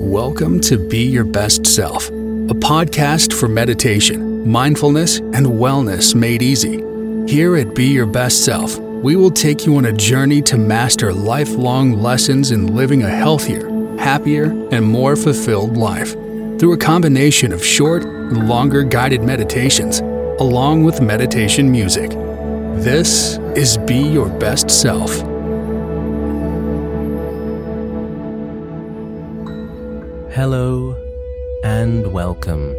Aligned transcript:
Welcome 0.00 0.62
to 0.62 0.78
Be 0.78 1.04
Your 1.04 1.24
Best 1.24 1.66
Self, 1.66 2.08
a 2.08 2.54
podcast 2.54 3.34
for 3.38 3.48
meditation, 3.48 4.48
mindfulness, 4.50 5.18
and 5.18 5.44
wellness 5.44 6.14
made 6.14 6.40
easy. 6.40 6.78
Here 7.30 7.54
at 7.58 7.74
Be 7.74 7.84
Your 7.88 8.06
Best 8.06 8.42
Self, 8.42 8.78
we 8.78 9.14
will 9.14 9.30
take 9.30 9.66
you 9.66 9.76
on 9.76 9.84
a 9.84 9.92
journey 9.92 10.40
to 10.40 10.56
master 10.56 11.12
lifelong 11.12 12.00
lessons 12.00 12.50
in 12.50 12.74
living 12.74 13.02
a 13.02 13.10
healthier, 13.10 13.68
happier, 13.98 14.44
and 14.72 14.86
more 14.86 15.16
fulfilled 15.16 15.76
life 15.76 16.12
through 16.58 16.72
a 16.72 16.78
combination 16.78 17.52
of 17.52 17.62
short 17.62 18.02
and 18.02 18.48
longer 18.48 18.82
guided 18.82 19.22
meditations, 19.22 19.98
along 20.40 20.82
with 20.82 21.02
meditation 21.02 21.70
music. 21.70 22.10
This 22.82 23.36
is 23.54 23.76
Be 23.76 23.98
Your 23.98 24.30
Best 24.30 24.70
Self. 24.70 25.29
Hello 30.40 30.96
and 31.64 32.10
welcome 32.14 32.72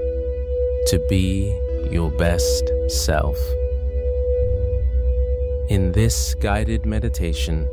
to 0.88 1.06
Be 1.08 1.56
Your 1.92 2.10
Best 2.10 2.72
Self. 2.88 3.38
In 5.70 5.92
this 5.92 6.34
guided 6.34 6.88
meditation, 6.88 7.70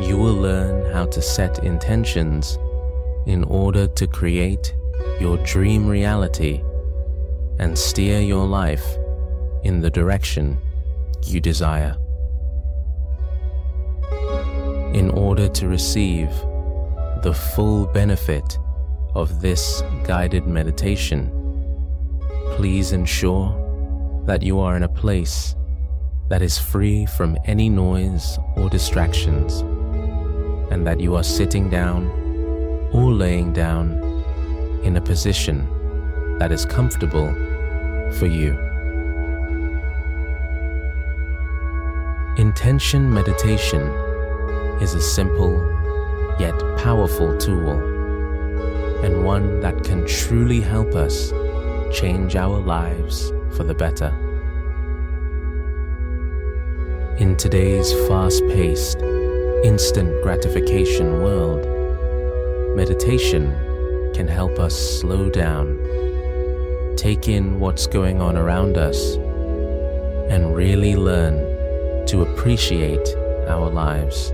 you 0.00 0.16
will 0.16 0.32
learn 0.32 0.90
how 0.90 1.04
to 1.04 1.20
set 1.20 1.64
intentions 1.64 2.58
in 3.26 3.44
order 3.44 3.86
to 3.88 4.06
create 4.06 4.74
your 5.20 5.36
dream 5.44 5.86
reality 5.86 6.62
and 7.58 7.78
steer 7.78 8.20
your 8.20 8.46
life 8.46 8.96
in 9.64 9.82
the 9.82 9.90
direction 9.90 10.56
you 11.24 11.42
desire. 11.42 11.94
In 14.94 15.10
order 15.10 15.46
to 15.48 15.68
receive 15.68 16.30
the 17.22 17.34
full 17.54 17.84
benefit 17.88 18.58
of 19.14 19.40
this 19.40 19.82
guided 20.04 20.46
meditation, 20.46 21.30
please 22.56 22.92
ensure 22.92 23.60
that 24.26 24.42
you 24.42 24.58
are 24.58 24.76
in 24.76 24.82
a 24.82 24.88
place 24.88 25.54
that 26.28 26.42
is 26.42 26.58
free 26.58 27.06
from 27.06 27.36
any 27.44 27.68
noise 27.68 28.38
or 28.56 28.68
distractions, 28.68 29.60
and 30.72 30.86
that 30.86 30.98
you 30.98 31.14
are 31.14 31.22
sitting 31.22 31.68
down 31.70 32.06
or 32.92 33.12
laying 33.12 33.52
down 33.52 34.02
in 34.82 34.96
a 34.96 35.00
position 35.00 35.68
that 36.38 36.50
is 36.50 36.64
comfortable 36.64 37.32
for 38.18 38.26
you. 38.26 38.58
Intention 42.36 43.12
meditation 43.12 43.82
is 44.82 44.94
a 44.94 45.00
simple 45.00 45.70
yet 46.40 46.58
powerful 46.78 47.36
tool 47.38 47.93
and 49.04 49.22
one 49.22 49.60
that 49.60 49.84
can 49.84 50.06
truly 50.06 50.62
help 50.62 50.94
us 50.94 51.30
change 51.92 52.36
our 52.36 52.58
lives 52.58 53.32
for 53.54 53.62
the 53.62 53.74
better. 53.74 54.08
In 57.18 57.36
today's 57.36 57.92
fast 58.08 58.42
paced, 58.48 58.98
instant 59.62 60.22
gratification 60.22 61.22
world, 61.22 61.66
meditation 62.74 63.52
can 64.14 64.26
help 64.26 64.58
us 64.58 64.74
slow 65.00 65.28
down, 65.28 65.76
take 66.96 67.28
in 67.28 67.60
what's 67.60 67.86
going 67.86 68.22
on 68.22 68.38
around 68.38 68.78
us, 68.78 69.16
and 70.30 70.56
really 70.56 70.96
learn 70.96 72.06
to 72.06 72.22
appreciate 72.22 73.14
our 73.48 73.68
lives. 73.68 74.32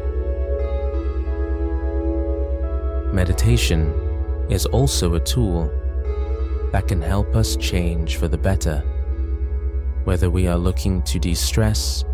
Meditation 3.12 4.09
is 4.50 4.66
also 4.66 5.14
a 5.14 5.20
tool 5.20 5.70
that 6.72 6.88
can 6.88 7.00
help 7.00 7.36
us 7.36 7.56
change 7.56 8.16
for 8.16 8.26
the 8.26 8.36
better, 8.36 8.80
whether 10.04 10.28
we 10.28 10.48
are 10.48 10.58
looking 10.58 11.02
to 11.02 11.18
de 11.20 11.34
stress, 11.34 12.04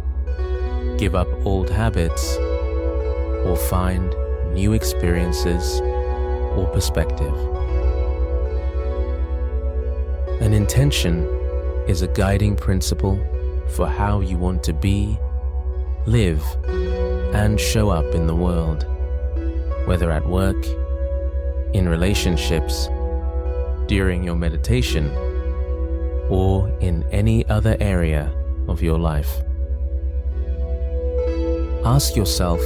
give 0.98 1.14
up 1.14 1.28
old 1.46 1.70
habits, 1.70 2.36
or 2.36 3.56
find 3.56 4.14
new 4.52 4.74
experiences 4.74 5.80
or 6.56 6.68
perspective. 6.72 7.34
An 10.42 10.52
intention 10.52 11.24
is 11.88 12.02
a 12.02 12.08
guiding 12.08 12.54
principle 12.54 13.18
for 13.68 13.86
how 13.86 14.20
you 14.20 14.36
want 14.36 14.62
to 14.64 14.74
be, 14.74 15.18
live, 16.04 16.44
and 17.34 17.58
show 17.58 17.88
up 17.88 18.14
in 18.14 18.26
the 18.26 18.34
world, 18.34 18.86
whether 19.86 20.10
at 20.10 20.26
work, 20.26 20.56
in 21.76 21.88
relationships, 21.88 22.88
during 23.86 24.24
your 24.24 24.34
meditation, 24.34 25.10
or 26.30 26.68
in 26.80 27.04
any 27.12 27.46
other 27.48 27.76
area 27.80 28.32
of 28.66 28.82
your 28.82 28.98
life. 28.98 29.42
Ask 31.84 32.16
yourself 32.16 32.60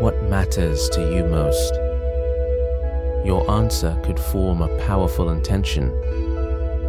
what 0.00 0.20
matters 0.24 0.88
to 0.90 1.00
you 1.14 1.24
most. 1.24 1.74
Your 3.24 3.48
answer 3.48 3.96
could 4.04 4.18
form 4.18 4.60
a 4.60 4.76
powerful 4.80 5.30
intention 5.30 5.90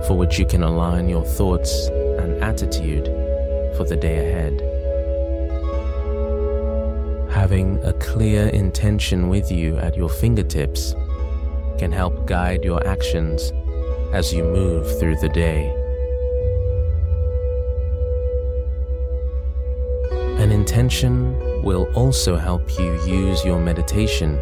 for 0.08 0.18
which 0.18 0.40
you 0.40 0.48
can 0.48 0.64
align 0.64 1.08
your 1.08 1.24
thoughts 1.24 1.88
and 2.20 2.44
attitude 2.44 3.06
for 3.78 3.86
the 3.86 3.96
day 3.96 4.18
ahead. 4.28 4.60
Having 7.32 7.80
a 7.84 7.94
clear 7.94 8.48
intention 8.48 9.30
with 9.30 9.52
you 9.52 9.78
at 9.78 9.96
your 9.96 10.10
fingertips 10.10 10.96
can 11.84 11.92
help 11.92 12.26
guide 12.26 12.64
your 12.64 12.82
actions 12.88 13.52
as 14.14 14.34
you 14.34 14.42
move 14.42 14.88
through 15.00 15.18
the 15.18 15.28
day. 15.28 15.68
An 20.42 20.50
intention 20.50 21.14
will 21.62 21.92
also 21.94 22.38
help 22.38 22.80
you 22.80 22.94
use 23.06 23.44
your 23.44 23.60
meditation 23.60 24.40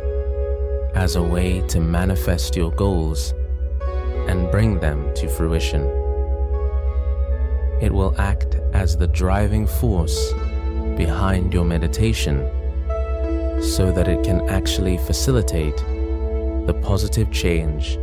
as 0.94 1.16
a 1.16 1.24
way 1.24 1.62
to 1.62 1.80
manifest 1.80 2.56
your 2.56 2.72
goals 2.74 3.34
and 4.30 4.52
bring 4.52 4.80
them 4.80 5.12
to 5.16 5.28
fruition. 5.28 5.82
It 7.82 7.92
will 7.92 8.14
act 8.20 8.54
as 8.74 8.96
the 8.96 9.08
driving 9.08 9.66
force 9.66 10.32
behind 10.96 11.56
your 11.56 11.66
meditation 11.66 12.38
so 13.64 13.92
that 13.92 14.08
it 14.08 14.24
can 14.24 14.48
actually 14.48 15.00
facilitate 15.00 15.84
the 16.66 16.74
positive 16.74 17.32
change 17.32 17.98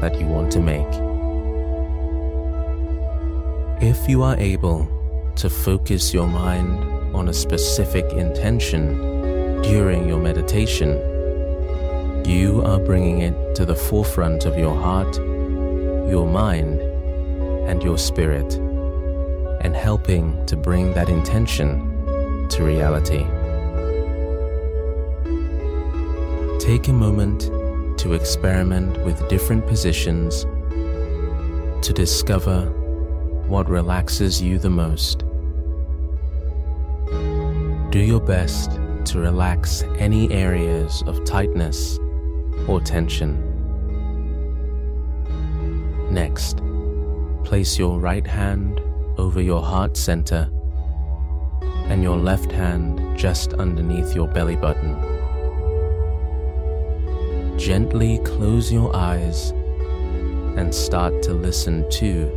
that 0.00 0.18
you 0.20 0.26
want 0.26 0.52
to 0.52 0.60
make. 0.60 0.86
If 3.82 4.08
you 4.08 4.22
are 4.22 4.36
able 4.38 4.88
to 5.36 5.50
focus 5.50 6.14
your 6.14 6.26
mind 6.26 7.14
on 7.14 7.28
a 7.28 7.32
specific 7.32 8.04
intention 8.12 9.62
during 9.62 10.08
your 10.08 10.18
meditation, 10.18 10.90
you 12.24 12.62
are 12.62 12.78
bringing 12.78 13.20
it 13.20 13.54
to 13.56 13.64
the 13.64 13.74
forefront 13.74 14.46
of 14.46 14.58
your 14.58 14.74
heart, 14.74 15.16
your 15.16 16.26
mind, 16.26 16.80
and 17.68 17.82
your 17.82 17.98
spirit, 17.98 18.54
and 19.62 19.74
helping 19.74 20.44
to 20.46 20.56
bring 20.56 20.92
that 20.94 21.08
intention 21.08 22.48
to 22.48 22.64
reality. 22.64 23.24
Take 26.58 26.88
a 26.88 26.92
moment 26.92 27.50
to 28.06 28.12
experiment 28.12 28.96
with 29.04 29.28
different 29.28 29.66
positions 29.66 30.44
to 31.84 31.92
discover 31.92 32.66
what 33.48 33.68
relaxes 33.68 34.40
you 34.40 34.58
the 34.60 34.70
most. 34.70 35.24
Do 37.90 37.98
your 37.98 38.20
best 38.20 38.70
to 39.06 39.18
relax 39.18 39.82
any 39.98 40.30
areas 40.30 41.02
of 41.06 41.24
tightness 41.24 41.98
or 42.68 42.80
tension. 42.80 43.42
Next, 46.08 46.60
place 47.42 47.76
your 47.76 47.98
right 47.98 48.26
hand 48.26 48.80
over 49.18 49.42
your 49.42 49.62
heart 49.62 49.96
center 49.96 50.48
and 51.90 52.04
your 52.04 52.18
left 52.18 52.52
hand 52.52 53.18
just 53.18 53.52
underneath 53.54 54.14
your 54.14 54.28
belly 54.28 54.54
button 54.54 54.94
gently 57.56 58.18
close 58.18 58.70
your 58.72 58.94
eyes 58.94 59.50
and 60.56 60.74
start 60.74 61.22
to 61.22 61.32
listen 61.32 61.88
to 61.90 62.30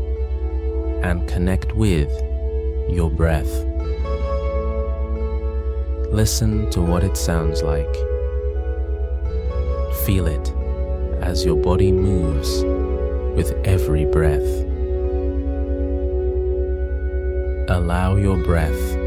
and 1.04 1.28
connect 1.28 1.74
with 1.76 2.10
your 2.90 3.10
breath. 3.10 3.52
Listen 6.12 6.70
to 6.72 6.82
what 6.82 7.04
it 7.04 7.16
sounds 7.18 7.62
like. 7.62 7.94
Feel 10.06 10.28
it 10.28 10.54
as 11.22 11.46
your 11.46 11.58
body 11.58 11.92
moves 11.92 12.64
with 13.36 13.52
every 13.66 14.06
breath. 14.06 14.66
Allow 17.70 18.16
your 18.16 18.38
breath 18.38 18.98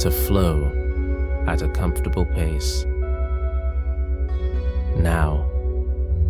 to 0.00 0.10
flow 0.10 0.72
at 1.46 1.62
a 1.62 1.68
comfortable 1.68 2.26
pace. 2.26 2.84
Now, 4.96 5.48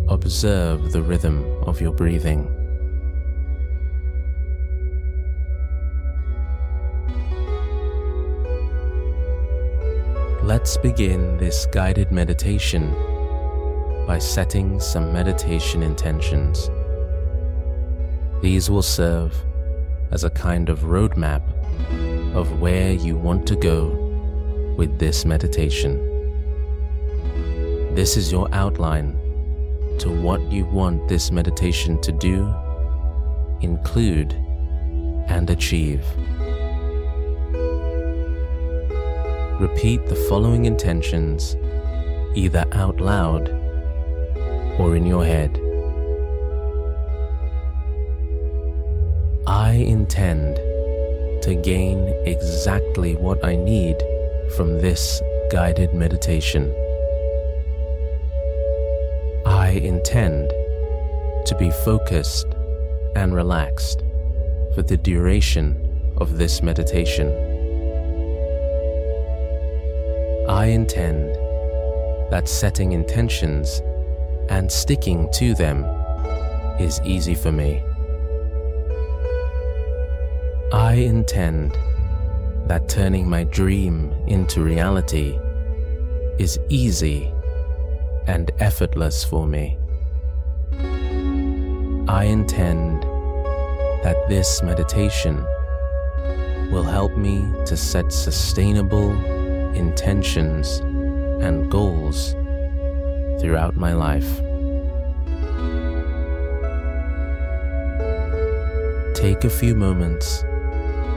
observe 0.09 0.91
the 0.91 1.01
rhythm 1.01 1.45
of 1.63 1.79
your 1.79 1.93
breathing. 1.93 2.49
Let's 10.43 10.77
begin 10.77 11.37
this 11.37 11.67
guided 11.67 12.11
meditation 12.11 12.91
by 14.07 14.17
setting 14.17 14.79
some 14.79 15.13
meditation 15.13 15.83
intentions. 15.83 16.71
These 18.41 18.67
will 18.67 18.81
serve 18.81 19.35
as 20.09 20.23
a 20.23 20.31
kind 20.31 20.69
of 20.69 20.79
roadmap 20.79 21.43
of 22.33 22.59
where 22.59 22.93
you 22.93 23.15
want 23.15 23.45
to 23.47 23.55
go 23.55 23.89
with 24.75 24.97
this 24.97 25.23
meditation. 25.23 25.97
This 27.93 28.17
is 28.17 28.31
your 28.31 28.47
outline 28.51 29.28
to 29.99 30.09
what 30.09 30.41
you 30.51 30.65
want 30.65 31.07
this 31.07 31.31
meditation 31.31 31.99
to 32.01 32.11
do, 32.11 32.53
include, 33.61 34.33
and 35.27 35.49
achieve. 35.49 36.03
Repeat 39.59 40.05
the 40.05 40.15
following 40.29 40.65
intentions 40.65 41.57
either 42.35 42.65
out 42.71 43.01
loud 43.01 43.49
or 44.79 44.95
in 44.95 45.05
your 45.05 45.25
head. 45.25 45.59
I 49.45 49.71
intend 49.71 50.55
to 51.43 51.55
gain 51.55 52.07
exactly 52.25 53.15
what 53.15 53.43
I 53.43 53.55
need 53.55 53.97
from 54.55 54.79
this 54.79 55.21
guided 55.51 55.93
meditation. 55.93 56.73
I 59.69 59.73
intend 59.73 60.49
to 61.45 61.55
be 61.59 61.69
focused 61.85 62.47
and 63.15 63.35
relaxed 63.35 64.03
for 64.73 64.81
the 64.81 64.97
duration 64.97 66.11
of 66.17 66.39
this 66.39 66.63
meditation. 66.63 67.27
I 70.49 70.65
intend 70.65 71.35
that 72.31 72.49
setting 72.49 72.93
intentions 72.93 73.83
and 74.49 74.71
sticking 74.71 75.29
to 75.33 75.53
them 75.53 75.85
is 76.79 76.99
easy 77.05 77.35
for 77.35 77.51
me. 77.51 77.83
I 80.73 80.93
intend 80.93 81.77
that 82.65 82.89
turning 82.89 83.29
my 83.29 83.43
dream 83.43 84.11
into 84.25 84.63
reality 84.63 85.37
is 86.39 86.59
easy 86.69 87.31
and 88.27 88.51
effortless 88.59 89.23
for 89.23 89.47
me. 89.47 89.77
I 92.07 92.25
intend 92.25 93.03
that 94.03 94.17
this 94.29 94.61
meditation 94.63 95.43
will 96.71 96.83
help 96.83 97.15
me 97.17 97.45
to 97.65 97.75
set 97.75 98.11
sustainable 98.11 99.11
intentions, 99.75 100.79
and 101.41 101.69
goals 101.71 102.33
throughout 103.39 103.75
my 103.75 103.93
life. 103.93 104.41
Take 109.15 109.43
a 109.43 109.49
few 109.49 109.75
moments 109.75 110.43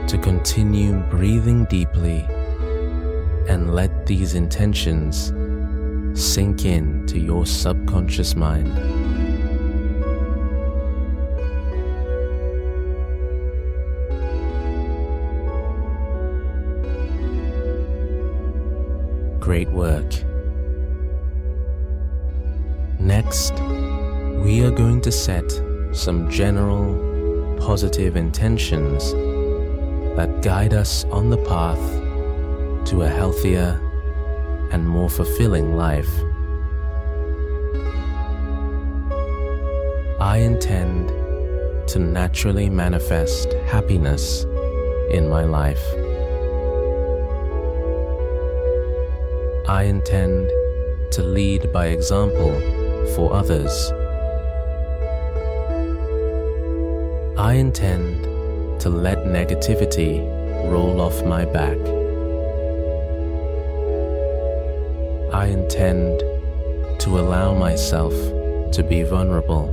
to 0.07 0.17
continue 0.21 0.99
breathing 1.09 1.65
deeply 1.65 2.27
and 3.47 3.73
let 3.73 4.05
these 4.05 4.35
intentions 4.35 5.31
sink 6.13 6.65
in 6.65 7.05
to 7.07 7.19
your 7.19 7.45
subconscious 7.45 8.35
mind. 8.35 9.13
great 19.43 19.69
work. 19.71 20.09
Next, 22.97 23.53
we 24.41 24.63
are 24.63 24.71
going 24.71 25.01
to 25.01 25.11
set 25.11 25.51
some 25.91 26.31
general 26.31 27.57
positive 27.59 28.15
intentions 28.15 29.11
that 30.15 30.41
guide 30.41 30.73
us 30.73 31.03
on 31.11 31.29
the 31.29 31.37
path 31.39 31.85
to 32.87 33.01
a 33.01 33.09
healthier 33.09 33.81
and 34.73 34.87
more 34.87 35.09
fulfilling 35.09 35.77
life. 35.77 36.11
I 40.19 40.37
intend 40.37 41.09
to 41.89 41.99
naturally 41.99 42.69
manifest 42.69 43.53
happiness 43.67 44.45
in 45.11 45.29
my 45.29 45.43
life. 45.43 45.83
I 49.67 49.83
intend 49.83 50.49
to 51.11 51.21
lead 51.21 51.71
by 51.71 51.87
example 51.87 52.53
for 53.15 53.31
others. 53.33 53.91
I 57.37 57.53
intend 57.53 58.23
to 58.81 58.89
let 58.89 59.19
negativity 59.19 60.21
roll 60.71 60.99
off 60.99 61.23
my 61.25 61.45
back. 61.45 61.77
I 65.33 65.47
intend 65.47 66.19
to 66.99 67.19
allow 67.19 67.55
myself 67.55 68.13
to 68.73 68.85
be 68.87 69.01
vulnerable. 69.01 69.67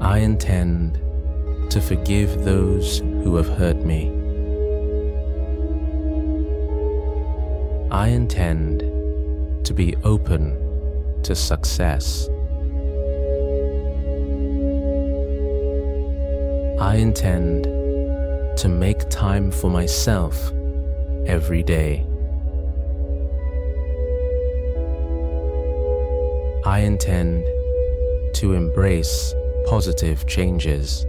I 0.00 0.18
intend 0.18 0.98
to 1.70 1.80
forgive 1.80 2.44
those 2.44 2.98
who 2.98 3.36
have 3.36 3.48
hurt 3.48 3.76
me. 3.76 4.08
I 7.92 8.08
intend 8.08 8.80
to 9.64 9.72
be 9.72 9.94
open 10.02 11.22
to 11.22 11.36
success. 11.36 12.28
I 16.80 16.96
intend 16.96 17.64
to 18.58 18.68
make 18.68 19.08
time 19.10 19.52
for 19.52 19.70
myself 19.70 20.52
every 21.28 21.62
day. 21.62 22.04
I 26.64 26.80
intend 26.80 27.44
to 28.34 28.54
embrace 28.54 29.34
positive 29.66 30.26
changes. 30.26 31.06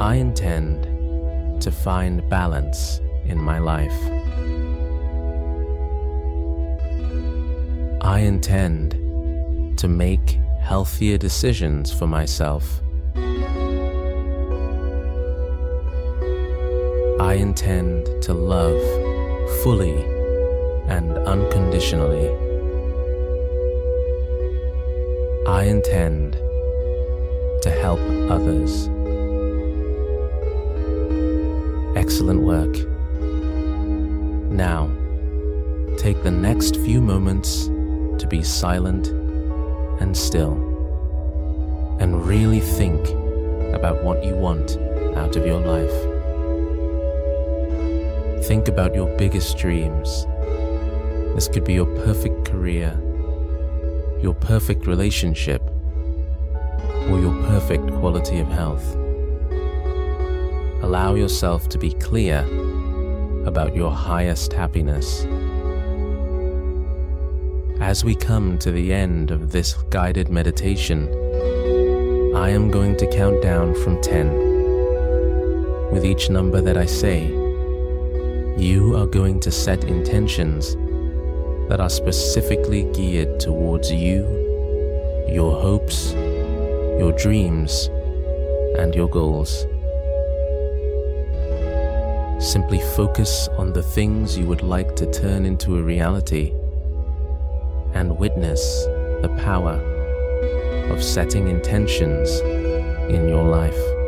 I 0.00 0.14
intend 0.14 1.60
to 1.62 1.70
find 1.70 2.28
balance 2.30 3.00
in 3.24 3.38
my 3.38 3.58
life. 3.58 4.00
I 8.02 8.20
intend 8.20 8.92
to 9.78 9.88
make 9.88 10.38
healthier 10.60 11.18
decisions 11.18 11.92
for 11.92 12.06
myself. 12.06 12.82
I 17.20 17.34
intend 17.34 18.22
to 18.22 18.32
love 18.32 18.80
fully 19.62 19.94
and 20.88 21.18
unconditionally. 21.18 22.28
I 25.46 25.64
intend 25.64 26.32
to 27.60 27.70
help 27.70 28.00
others. 28.30 28.88
Excellent 31.94 32.40
work. 32.40 32.74
Now, 34.50 34.90
take 35.98 36.22
the 36.22 36.30
next 36.30 36.76
few 36.76 37.02
moments 37.02 37.66
to 37.66 38.26
be 38.30 38.42
silent 38.42 39.08
and 40.00 40.16
still 40.16 40.54
and 42.00 42.26
really 42.26 42.60
think 42.60 43.06
about 43.74 44.02
what 44.02 44.24
you 44.24 44.34
want 44.34 44.78
out 45.18 45.36
of 45.36 45.44
your 45.44 45.60
life. 45.60 46.19
Think 48.50 48.66
about 48.66 48.96
your 48.96 49.06
biggest 49.16 49.58
dreams. 49.58 50.26
This 51.36 51.46
could 51.46 51.62
be 51.62 51.74
your 51.74 51.86
perfect 52.04 52.50
career, 52.50 53.00
your 54.20 54.34
perfect 54.34 54.88
relationship, 54.88 55.62
or 57.08 57.20
your 57.20 57.32
perfect 57.44 57.86
quality 58.00 58.40
of 58.40 58.48
health. 58.48 58.84
Allow 60.82 61.14
yourself 61.14 61.68
to 61.68 61.78
be 61.78 61.92
clear 61.92 62.40
about 63.46 63.76
your 63.76 63.92
highest 63.92 64.52
happiness. 64.52 65.24
As 67.80 68.04
we 68.04 68.16
come 68.16 68.58
to 68.58 68.72
the 68.72 68.92
end 68.92 69.30
of 69.30 69.52
this 69.52 69.74
guided 69.90 70.28
meditation, 70.28 71.06
I 72.34 72.48
am 72.48 72.68
going 72.68 72.96
to 72.96 73.06
count 73.12 73.42
down 73.42 73.76
from 73.76 74.02
10. 74.02 75.92
With 75.92 76.04
each 76.04 76.30
number 76.30 76.60
that 76.60 76.76
I 76.76 76.86
say, 76.86 77.39
you 78.58 78.96
are 78.96 79.06
going 79.06 79.40
to 79.40 79.50
set 79.50 79.84
intentions 79.84 80.76
that 81.68 81.80
are 81.80 81.90
specifically 81.90 82.84
geared 82.92 83.38
towards 83.38 83.90
you, 83.90 84.26
your 85.28 85.60
hopes, 85.60 86.12
your 86.98 87.12
dreams, 87.12 87.88
and 88.78 88.94
your 88.94 89.08
goals. 89.08 89.66
Simply 92.40 92.80
focus 92.96 93.48
on 93.58 93.72
the 93.72 93.82
things 93.82 94.36
you 94.36 94.46
would 94.46 94.62
like 94.62 94.96
to 94.96 95.10
turn 95.12 95.46
into 95.46 95.76
a 95.76 95.82
reality 95.82 96.52
and 97.94 98.18
witness 98.18 98.84
the 99.22 99.34
power 99.42 99.74
of 100.90 101.02
setting 101.02 101.48
intentions 101.48 102.40
in 103.10 103.28
your 103.28 103.44
life. 103.44 103.99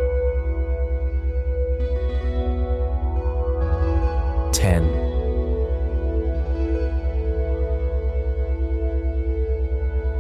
10 4.53 4.83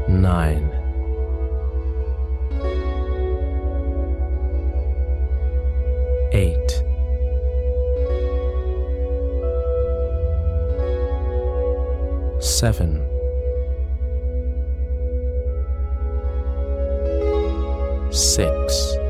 9 0.08 0.72
8 6.32 6.82
7 12.40 13.00
6 18.10 19.01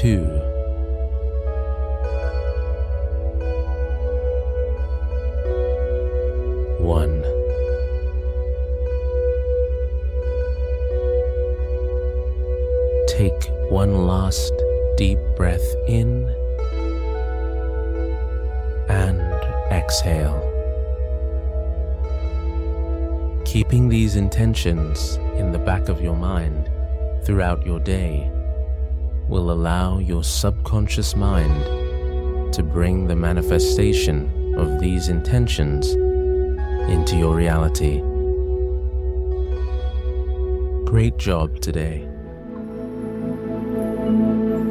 2 0.00 0.24
1 6.78 7.22
Take 13.06 13.50
one 13.70 14.06
last 14.06 14.52
deep 14.96 15.18
breath 15.36 15.60
in 15.86 16.28
and 18.88 19.20
exhale. 19.70 20.40
Keeping 23.44 23.90
these 23.90 24.16
intentions 24.16 25.16
in 25.36 25.52
the 25.52 25.58
back 25.58 25.90
of 25.90 26.00
your 26.00 26.16
mind 26.16 26.70
throughout 27.24 27.66
your 27.66 27.78
day 27.78 28.30
will 29.32 29.50
allow 29.50 29.98
your 29.98 30.22
subconscious 30.22 31.16
mind 31.16 32.52
to 32.52 32.62
bring 32.62 33.06
the 33.06 33.16
manifestation 33.16 34.54
of 34.58 34.78
these 34.78 35.08
intentions 35.08 35.92
into 36.92 37.16
your 37.16 37.34
reality. 37.34 38.02
Great 40.84 41.16
job 41.16 41.58
today. 41.60 42.06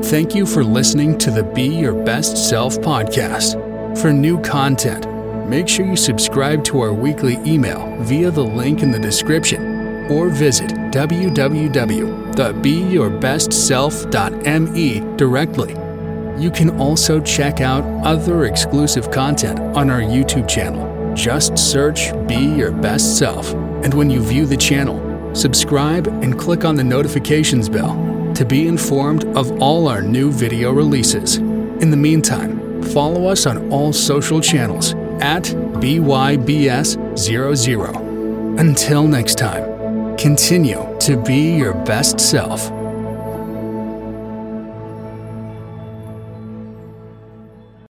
Thank 0.04 0.36
you 0.36 0.46
for 0.46 0.64
listening 0.64 1.18
to 1.18 1.32
the 1.32 1.44
Be 1.44 1.64
Your 1.64 1.96
Best 2.06 2.38
Self 2.48 2.78
podcast. 2.78 3.58
For 3.98 4.14
new 4.14 4.40
content, 4.42 5.08
make 5.50 5.68
sure 5.68 5.88
you 5.88 5.96
subscribe 5.96 6.64
to 6.66 6.82
our 6.82 6.94
weekly 6.94 7.38
email 7.48 7.98
via 8.04 8.30
the 8.30 8.44
link 8.44 8.84
in 8.84 8.92
the 8.92 9.00
description 9.00 10.06
or 10.12 10.30
visit 10.30 10.72
www.beyourbestself.me 12.32 15.18
directly. 15.18 15.76
You 16.42 16.50
can 16.50 16.80
also 16.80 17.20
check 17.22 17.62
out 17.62 17.84
other 18.06 18.46
exclusive 18.46 19.12
content 19.12 19.60
on 19.60 19.90
our 19.90 20.02
YouTube 20.02 20.48
channel. 20.48 21.14
Just 21.14 21.58
search 21.58 22.14
Be 22.28 22.38
Your 22.38 22.72
Best 22.72 23.18
Self. 23.18 23.54
And 23.54 23.94
when 23.94 24.10
you 24.10 24.24
view 24.24 24.46
the 24.46 24.56
channel, 24.58 25.36
subscribe 25.36 26.08
and 26.08 26.40
click 26.40 26.66
on 26.66 26.76
the 26.76 26.84
notifications 26.84 27.70
bell 27.70 27.96
to 28.34 28.46
be 28.46 28.68
informed 28.68 29.26
of 29.38 29.62
all 29.62 29.88
our 29.88 30.02
new 30.02 30.32
video 30.32 30.72
releases. 30.72 31.38
In 31.38 31.92
the 31.92 31.98
meantime, 31.98 32.82
follow 32.82 33.28
us 33.28 33.46
on 33.46 33.72
all 33.72 33.94
social 33.94 34.42
channels 34.42 34.94
at 35.22 35.44
BYBS00. 35.44 36.20
Until 38.60 39.08
next 39.08 39.38
time, 39.38 39.71
continue 40.22 40.86
to 41.00 41.18
be 41.18 41.58
your 41.58 41.74
best 41.84 42.20
self. 42.20 42.81